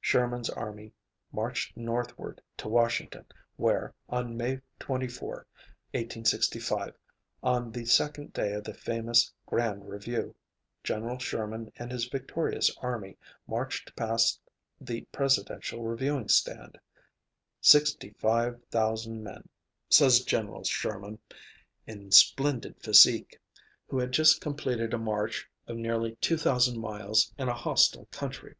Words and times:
Sherman's 0.00 0.50
army 0.50 0.92
marched 1.30 1.76
northward 1.76 2.42
to 2.56 2.68
Washington, 2.68 3.24
where, 3.54 3.94
on 4.08 4.36
May 4.36 4.60
24, 4.80 5.46
1865, 5.94 6.96
on 7.40 7.70
the 7.70 7.84
second 7.84 8.32
day 8.32 8.52
of 8.54 8.64
the 8.64 8.74
famous 8.74 9.32
Grand 9.46 9.88
Review, 9.88 10.34
General 10.82 11.20
Sherman 11.20 11.70
and 11.76 11.92
his 11.92 12.06
victorious 12.06 12.68
army 12.78 13.16
marched 13.46 13.94
past 13.94 14.40
the 14.80 15.02
presidential 15.12 15.84
reviewing 15.84 16.28
stand 16.28 16.80
"sixty 17.60 18.10
five 18.18 18.60
thousand 18.72 19.22
men," 19.22 19.48
says 19.88 20.24
General 20.24 20.64
Sherman, 20.64 21.20
"in 21.86 22.10
splendid 22.10 22.82
physique, 22.82 23.38
who 23.86 24.00
had 24.00 24.10
just 24.10 24.40
completed 24.40 24.92
a 24.92 24.98
march 24.98 25.48
of 25.68 25.76
nearly 25.76 26.16
two 26.16 26.36
thousand 26.36 26.80
miles 26.80 27.32
in 27.38 27.48
a 27.48 27.54
hostile 27.54 28.06
country." 28.10 28.56